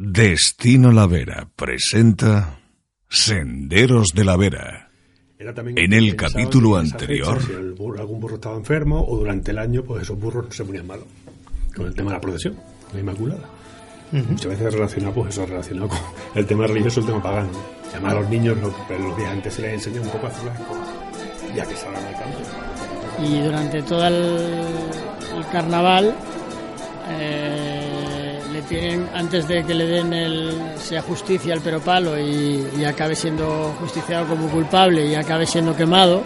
[0.00, 2.60] Destino La Vera presenta
[3.08, 4.88] Senderos de la Vera.
[5.36, 9.16] Era también En el capítulo anterior- fecha, si el burro- algún burro estaba enfermo o
[9.18, 11.06] durante el año, pues esos burros no se ponían malos.
[11.74, 12.56] Con el tema de la procesión,
[12.94, 13.42] la Inmaculada.
[14.12, 15.98] Muchas veces relacionado, pues eso, relacionado con
[16.36, 17.50] el tema religioso, el tema pagano.
[17.52, 17.92] ¿no?
[17.92, 20.60] Llamar a los niños, los días antes se les enseña un poco a hacer las
[20.60, 20.88] cosas,
[21.56, 22.38] ya que salgan al campo.
[23.24, 24.14] y durante todo el,
[25.36, 26.14] el carnaval
[27.10, 28.04] eh,
[28.62, 33.74] tienen antes de que le den el sea justicia al peropalo y, y acabe siendo
[33.80, 36.22] justiciado como culpable y acabe siendo quemado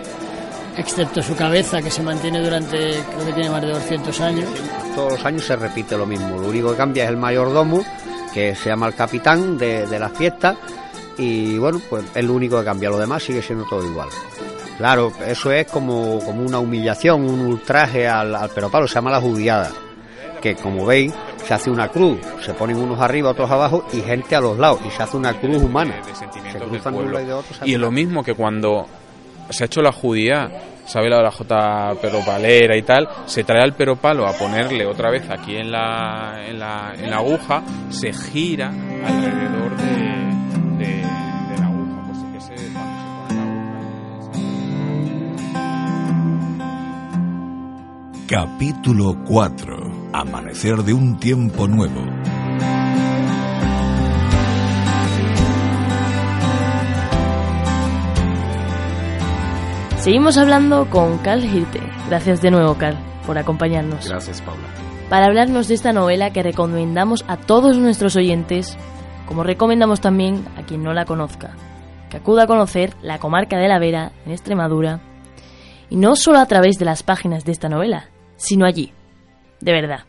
[0.77, 4.49] excepto su cabeza que se mantiene durante creo que tiene más de 200 años
[4.95, 6.39] Todos los años se repite lo mismo.
[6.39, 7.83] Lo único que cambia es el mayordomo,
[8.33, 10.57] que se llama el capitán de, de las fiestas,
[11.19, 12.91] y bueno, pues es lo único que cambia.
[12.91, 14.09] Lo demás sigue siendo todo igual.
[14.79, 19.21] Claro, eso es como, como una humillación, un ultraje al, al peropalo, se llama la
[19.21, 19.71] judiada.
[20.43, 21.15] Que como veis,
[21.47, 24.81] se hace una cruz, se ponen unos arriba, otros abajo y gente a los lados,
[24.85, 26.03] y se hace una cruz humana.
[26.51, 27.55] Se cruzan de un lado y de otro.
[27.55, 28.87] se Y es lo mismo que cuando
[29.51, 30.51] se ha hecho la judía,
[30.85, 35.11] sabe la de la J peropalera y tal, se trae al peropalo a ponerle otra
[35.11, 41.59] vez aquí en la, en la, en la aguja, se gira alrededor de, de, de
[41.59, 42.03] la aguja.
[42.07, 43.83] Pues sí que se, cuando se pone la aguja,
[48.29, 49.92] Capítulo 4.
[50.15, 52.05] Amanecer de un tiempo nuevo.
[59.97, 61.81] Seguimos hablando con Carl Hirte.
[62.09, 64.07] Gracias de nuevo, Carl, por acompañarnos.
[64.07, 64.69] Gracias, Paula.
[65.09, 68.77] Para hablarnos de esta novela que recomendamos a todos nuestros oyentes,
[69.27, 71.57] como recomendamos también a quien no la conozca,
[72.11, 75.01] que acuda a conocer la comarca de la Vera, en Extremadura,
[75.89, 78.93] y no solo a través de las páginas de esta novela, sino allí,
[79.63, 80.01] de verdad,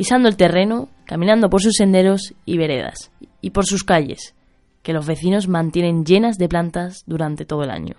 [0.00, 3.10] pisando el terreno, caminando por sus senderos y veredas,
[3.42, 4.34] y por sus calles,
[4.82, 7.96] que los vecinos mantienen llenas de plantas durante todo el año.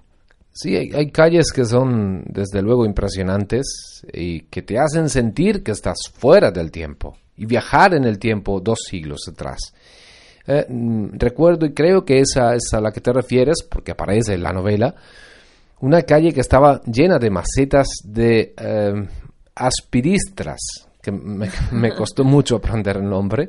[0.52, 5.98] Sí, hay, calles que son desde luego impresionantes y que te hacen sentir que estás
[6.12, 9.60] fuera del tiempo y viajar en el tiempo dos siglos atrás.
[10.48, 14.34] Eh, mm, recuerdo y creo que esa es a la que te refieres, porque aparece
[14.34, 14.96] en la novela,
[15.82, 19.08] una calle que estaba llena de macetas de eh,
[19.54, 23.48] aspiristras, que me, me costó mucho aprender el nombre,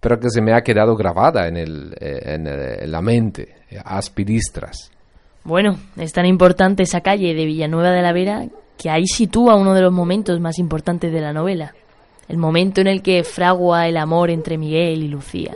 [0.00, 3.56] pero que se me ha quedado grabada en, el, eh, en, el- en la mente,
[3.70, 4.90] eh, aspiristras.
[5.44, 8.44] Bueno, es tan importante esa calle de Villanueva de la Vera
[8.76, 11.74] que ahí sitúa uno de los momentos más importantes de la novela,
[12.28, 15.54] el momento en el que fragua el amor entre Miguel y Lucía,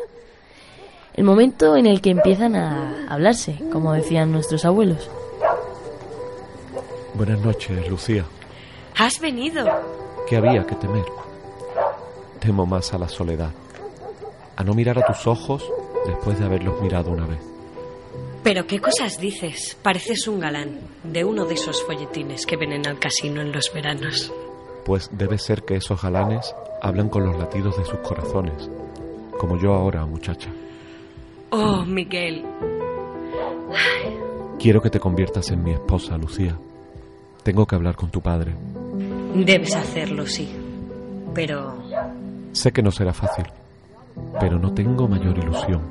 [1.15, 5.09] el momento en el que empiezan a hablarse, como decían nuestros abuelos.
[7.15, 8.25] Buenas noches, Lucía.
[8.99, 9.65] ¿Has venido?
[10.29, 11.05] ¿Qué había que temer?
[12.45, 13.53] Temo más a la soledad,
[14.55, 15.65] a no mirar a tus ojos
[16.05, 17.41] después de haberlos mirado una vez.
[18.43, 19.79] ¿Pero qué cosas dices?
[19.83, 24.31] Pareces un galán de uno de esos folletines que vienen al casino en los veranos.
[24.85, 28.69] Pues debe ser que esos galanes hablan con los latidos de sus corazones,
[29.39, 30.51] como yo ahora, muchacha.
[31.49, 32.45] Oh, Miguel.
[34.59, 36.59] Quiero que te conviertas en mi esposa, Lucía.
[37.43, 38.53] Tengo que hablar con tu padre.
[39.35, 40.55] Debes hacerlo, sí.
[41.33, 41.75] Pero...
[42.55, 43.47] Sé que no será fácil,
[44.39, 45.83] pero no tengo mayor ilusión.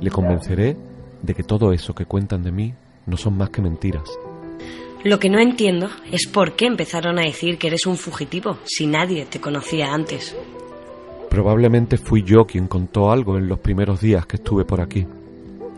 [0.00, 0.76] Le convenceré
[1.20, 2.72] de que todo eso que cuentan de mí
[3.06, 4.08] no son más que mentiras.
[5.02, 8.86] Lo que no entiendo es por qué empezaron a decir que eres un fugitivo si
[8.86, 10.36] nadie te conocía antes.
[11.28, 15.08] Probablemente fui yo quien contó algo en los primeros días que estuve por aquí.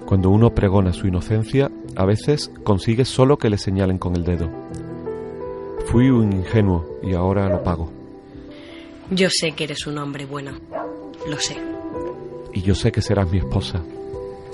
[0.05, 4.51] Cuando uno pregona su inocencia, a veces consigue solo que le señalen con el dedo.
[5.87, 7.96] Fui un ingenuo y ahora lo pago.
[9.11, 10.53] Yo sé que eres un hombre bueno.
[11.29, 11.57] Lo sé.
[12.53, 13.81] Y yo sé que serás mi esposa.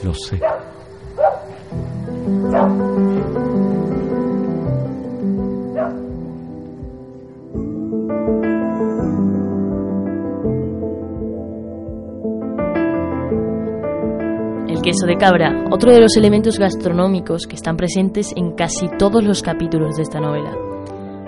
[0.05, 0.41] Lo sé.
[14.69, 19.25] El queso de cabra, otro de los elementos gastronómicos que están presentes en casi todos
[19.25, 20.53] los capítulos de esta novela,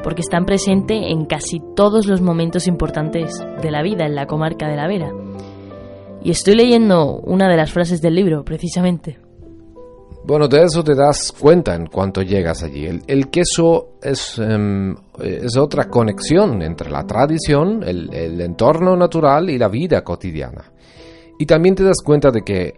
[0.05, 4.69] porque están presentes en casi todos los momentos importantes de la vida en la comarca
[4.69, 5.11] de la Vera.
[6.23, 9.19] Y estoy leyendo una de las frases del libro, precisamente.
[10.27, 12.87] Bueno, de eso te das cuenta en cuanto llegas allí.
[13.07, 19.59] El, queso es, em, es, otra conexión entre la tradición, el, el, entorno natural y
[19.59, 20.73] la vida cotidiana.
[21.39, 22.75] Y también te das cuenta de que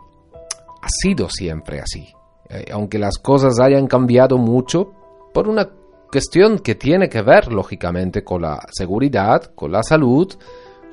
[0.82, 2.06] ha sido siempre así.
[2.48, 4.92] Eh, aunque las cosas hayan cambiado mucho,
[5.32, 5.68] por una
[6.10, 10.32] cuestión que tiene que ver, lógicamente, con la seguridad, con la salud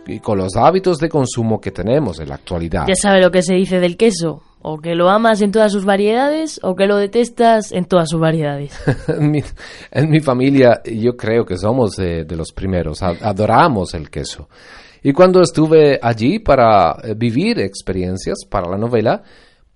[0.06, 2.86] y con los hábitos de consumo que tenemos en la actualidad.
[2.88, 5.86] Ya sabe lo que se dice del queso o que lo amas en todas sus
[5.86, 8.74] variedades o que lo detestas en todas sus variedades.
[9.08, 14.48] en, mi, familia yo creo que somos de, los primeros, adoramos el queso.
[15.04, 19.22] Y cuando estuve allí para eh, vivir experiencias para la novela,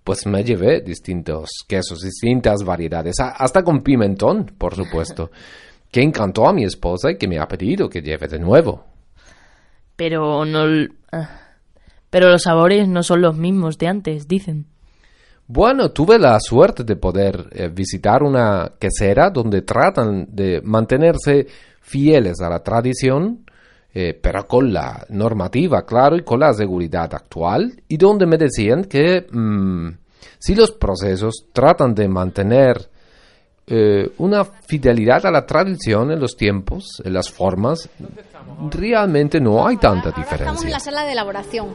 [0.07, 5.31] pues me llevé distintos quesos, distintas variedades, hasta con pimentón, por supuesto,
[5.92, 8.86] que encantó a mi esposa y que me ha pedido que lleve de nuevo.
[9.98, 10.63] Pero no...
[11.12, 11.42] Ah,
[12.09, 14.68] pero los sabores no son los mismos de antes, dicen.
[15.45, 21.48] Bueno, tuve la suerte de poder eh, visitar una quesera donde tratan de mantenerse
[21.81, 23.44] fieles a la tradición,
[23.99, 28.83] eh, pero con la normativa, claro, y con la seguridad actual, y donde me decían
[28.83, 29.88] que mm,
[30.38, 32.91] si los procesos tratan de mantener
[33.65, 37.89] eh, una fidelidad a la tradición en los tiempos, en las formas,
[38.69, 40.35] realmente no hay tanta diferencia.
[40.35, 41.69] estamos en la sala de elaboración.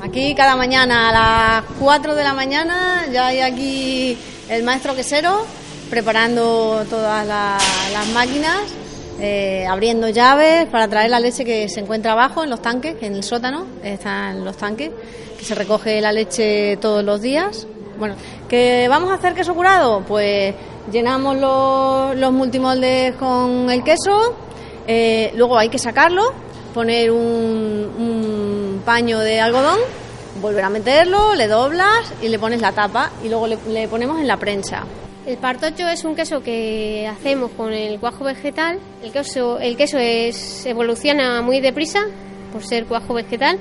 [0.00, 4.16] Aquí cada mañana a las 4 de la mañana ya hay aquí
[4.48, 5.44] el maestro quesero
[5.90, 8.62] preparando todas las máquinas,
[9.20, 13.14] eh, abriendo llaves para traer la leche que se encuentra abajo en los tanques, en
[13.14, 14.90] el sótano están los tanques,
[15.38, 17.66] que se recoge la leche todos los días.
[17.98, 18.14] Bueno,
[18.48, 20.02] ¿qué vamos a hacer queso curado?
[20.06, 20.54] Pues
[20.92, 24.36] llenamos los, los multimoldes con el queso,
[24.86, 26.32] eh, luego hay que sacarlo,
[26.72, 29.80] poner un, paño de algodón,
[30.40, 34.28] volver a meterlo, le doblas y le pones la tapa y luego le, ponemos en
[34.28, 34.84] la prensa.
[35.26, 38.78] El partocho es un queso que hacemos con el cuajo vegetal.
[39.02, 42.04] El queso, el queso es, evoluciona muy deprisa
[42.52, 43.58] por ser cuajo vegetal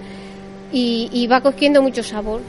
[0.72, 2.42] y, va cogiendo mucho sabor.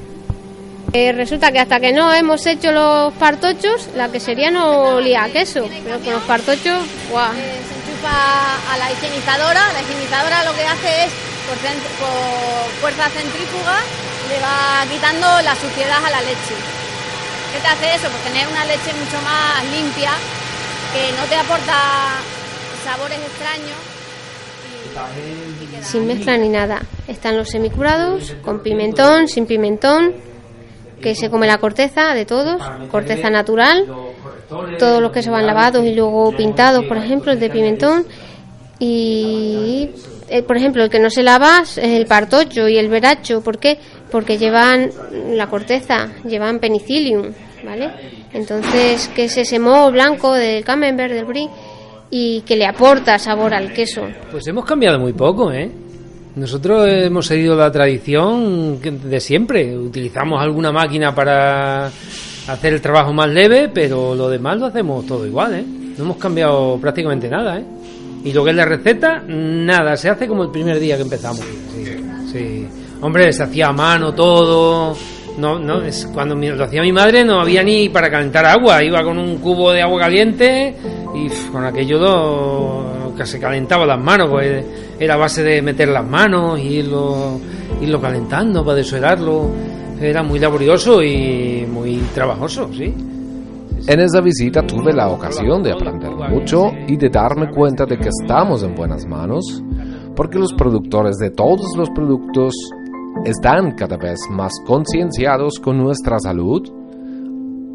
[0.93, 5.29] Eh, resulta que hasta que no hemos hecho los partochos, la quesería no olía a
[5.31, 7.33] queso, pero con los partochos, ¡guau!
[7.33, 11.13] Eh, se enchufa a la higienizadora, la higienizadora lo que hace es,
[11.49, 13.79] por, fuerza centrífuga,
[14.29, 16.86] le va quitando la suciedad a la leche.
[17.53, 18.09] ¿Qué te hace eso?
[18.09, 20.11] Pues tener una leche mucho más limpia,
[20.93, 21.75] que no te aporta
[22.85, 23.77] sabores extraños.
[25.83, 26.81] Sin mezcla ni nada.
[27.07, 30.15] Están los semicurados, con pimentón, sin pimentón,
[31.01, 33.87] que se come la corteza de todos, corteza natural,
[34.79, 38.07] todos los que se van lavados y luego pintados, por ejemplo, el de pimentón.
[38.79, 39.91] Y,
[40.29, 43.43] eh, por ejemplo, el que no se lava es el partocho y el veracho.
[43.43, 43.79] ¿Por qué?
[44.11, 44.91] Porque llevan
[45.31, 47.33] la corteza, llevan penicillium,
[47.65, 47.91] ¿vale?
[48.33, 51.49] Entonces, que es ese moho blanco del camembert, del brie,
[52.11, 54.03] y que le aporta sabor al queso.
[54.31, 55.71] Pues hemos cambiado muy poco, ¿eh?
[56.37, 59.77] Nosotros hemos seguido la tradición de siempre.
[59.77, 65.27] Utilizamos alguna máquina para hacer el trabajo más leve, pero lo demás lo hacemos todo
[65.27, 65.65] igual, ¿eh?
[65.97, 67.65] No hemos cambiado prácticamente nada, ¿eh?
[68.23, 71.41] Y lo que es la receta, nada, se hace como el primer día que empezamos.
[72.31, 72.67] Sí,
[73.01, 74.97] Hombre, se hacía a mano todo.
[75.39, 79.03] No, no, es cuando lo hacía mi madre no había ni para calentar agua, iba
[79.05, 80.75] con un cubo de agua caliente
[81.15, 84.65] y con aquello que se calentaba las manos, pues
[84.99, 87.39] era base de meter las manos y irlo,
[87.83, 89.51] irlo calentando para desuelarlo.
[90.01, 92.95] Era muy laborioso y muy trabajoso, sí.
[93.89, 98.09] En esa visita tuve la ocasión de aprender mucho y de darme cuenta de que
[98.09, 99.63] estamos en buenas manos,
[100.15, 102.55] porque los productores de todos los productos
[103.25, 106.63] están cada vez más concienciados con nuestra salud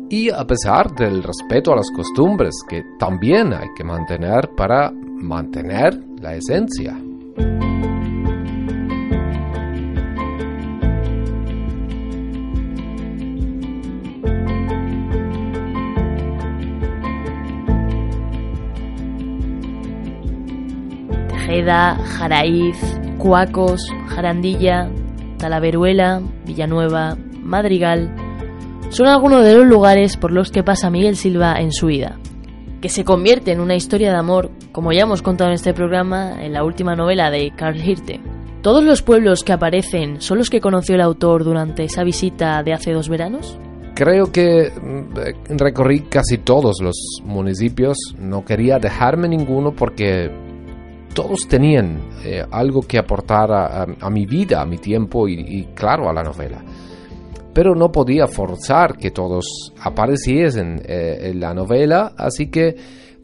[0.10, 5.98] y a pesar del respeto a las costumbres que también hay que mantener para mantener
[6.20, 6.98] la esencia.
[21.30, 22.78] Tejeda, Jaraíz,
[23.18, 24.90] Cuacos, Jarandilla,
[25.42, 28.16] Talaveruela, Villanueva, Madrigal,
[28.90, 32.18] son algunos de los lugares por los que pasa Miguel Silva en su vida
[32.82, 36.44] que se convierte en una historia de amor, como ya hemos contado en este programa,
[36.44, 38.20] en la última novela de Carl Hirte.
[38.62, 42.74] ¿Todos los pueblos que aparecen son los que conoció el autor durante esa visita de
[42.74, 43.58] hace dos veranos?
[43.94, 50.32] Creo que mm, recorrí casi todos los municipios, no quería dejarme ninguno porque
[51.14, 56.14] todos tenían eh, algo que aportar a, mi vida, a mi tiempo y, claro, a
[56.14, 56.64] la novela.
[57.54, 62.76] Pero no podía forzar que todos apareciesen eh, en la novela, así que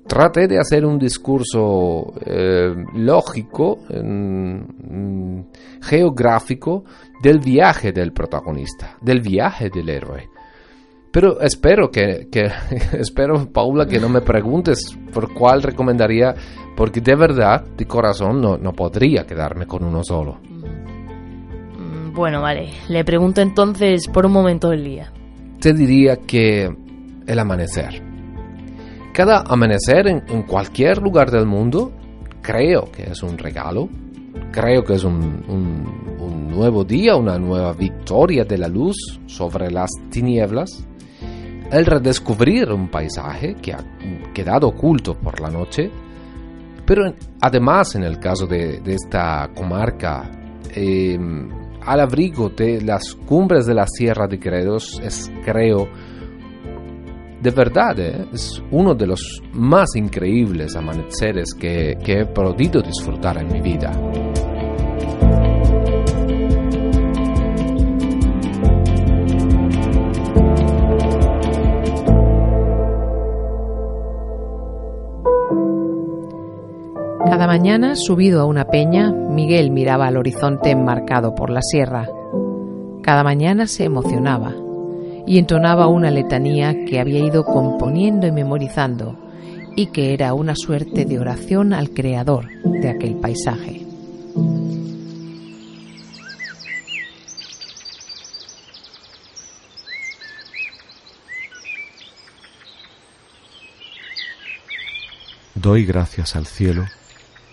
[0.05, 5.39] traté de hacer un discurso eh, lógico, mm,
[5.81, 6.83] geográfico,
[7.21, 10.29] del viaje del protagonista, del viaje del héroe.
[11.17, 12.27] Pero espero que,
[12.93, 16.35] espero, Paula, que no me preguntes por cuál recomendaría,
[16.75, 20.37] porque de verdad, de corazón, no, no podría quedarme con uno solo.
[21.75, 22.69] Mm, bueno, vale.
[22.87, 25.11] Le pregunto entonces por un momento del día.
[25.59, 26.69] Te diría que
[27.25, 27.99] el amanecer.
[29.11, 31.93] Cada amanecer en, en cualquier lugar del mundo
[32.43, 33.89] creo que es un regalo.
[34.51, 39.71] Creo que es un, un, un nuevo día, una nueva victoria de la luz sobre
[39.71, 40.87] las tinieblas
[41.71, 43.83] el redescubrir un paisaje que ha
[44.33, 45.89] quedado oculto por la noche,
[46.85, 50.31] pero además en el caso de, esta comarca,
[50.73, 51.49] em,
[51.85, 55.87] al abrigo de las cumbres de la Sierra de Gredos, es creo,
[57.41, 63.47] de verdad, eh, es uno de los más increíbles amaneceres que he podido disfrutar en
[63.51, 63.91] mi vida.
[77.37, 82.09] Cada mañana, subido a una peña, Miguel miraba al horizonte enmarcado por la sierra.
[83.03, 84.55] Cada mañana se emocionaba
[85.27, 89.19] y entonaba una letanía que había ido componiendo y memorizando
[89.75, 93.85] y que era una suerte de oración al creador de aquel paisaje.
[105.53, 106.85] Doy gracias al cielo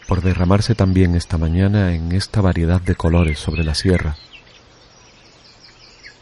[0.06, 4.16] por derramarse también esta mañana en esta variedad de colores sobre la sierra.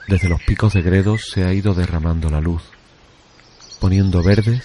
[0.08, 2.62] Desde los picos de Gredos se ha ido derramando la luz,
[3.80, 4.64] poniendo verdes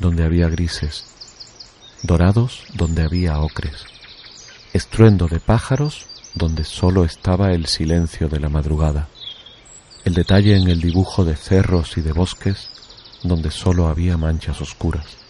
[0.00, 1.04] donde había grises,
[2.02, 3.84] dorados donde había ocres,
[4.72, 9.08] estruendo de pájaros donde solo estaba el silencio de la madrugada,
[10.04, 12.70] el detalle en el dibujo de cerros y de bosques
[13.22, 15.25] donde solo había manchas oscuras.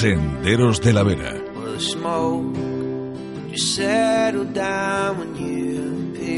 [0.00, 1.34] Senderos de la Vera.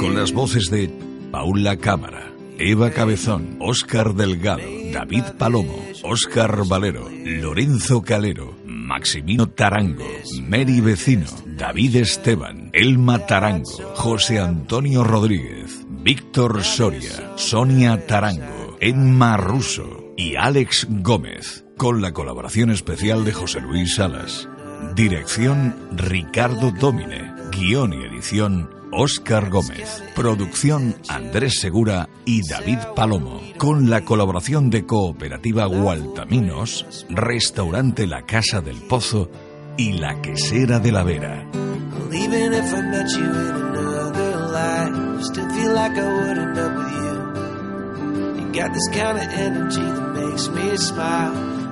[0.00, 0.90] Con las voces de
[1.30, 10.08] Paula Cámara, Eva Cabezón, Óscar Delgado, David Palomo, Óscar Valero, Lorenzo Calero, Maximino Tarango,
[10.42, 20.14] Mary Vecino, David Esteban, Elma Tarango, José Antonio Rodríguez, Víctor Soria, Sonia Tarango, Emma Russo
[20.16, 24.48] y Alex Gómez con la colaboración especial de José Luis Salas.
[24.94, 27.32] Dirección Ricardo Domine.
[27.50, 30.02] Guión y edición Óscar Gómez.
[30.14, 33.40] Producción Andrés Segura y David Palomo.
[33.58, 39.30] Con la colaboración de Cooperativa Gualtaminos, Restaurante La Casa del Pozo
[39.76, 41.46] y La Quesera de la Vera.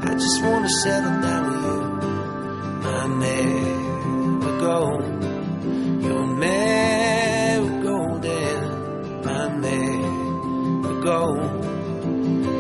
[0.03, 1.81] I just wanna settle down with you.
[2.83, 4.79] My merry-go,
[6.01, 8.61] your merry-golden,
[9.25, 11.21] my merry-go,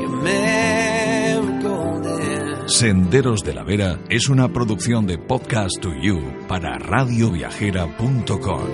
[0.01, 2.69] your merry-golden.
[2.69, 8.69] Senderos de la Vera es una producción de Podcast to You para radioviajera.com.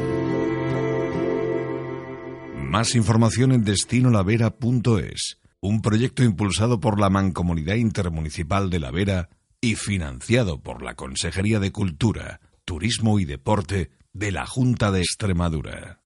[2.69, 9.29] Más información en destinolavera.es un proyecto impulsado por la Mancomunidad Intermunicipal de La Vera
[9.61, 16.01] y financiado por la Consejería de Cultura, Turismo y Deporte de la Junta de Extremadura.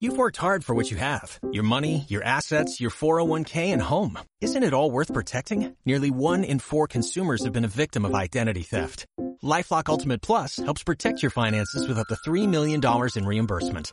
[0.00, 4.18] You've worked hard for what you have your money, your assets, your 401k, and home.
[4.40, 5.76] Isn't it all worth protecting?
[5.84, 9.06] Nearly one in four consumers have been a victim of identity theft.
[9.44, 12.80] Lifelock Ultimate Plus helps protect your finances with up to $3 million
[13.14, 13.92] in reimbursement.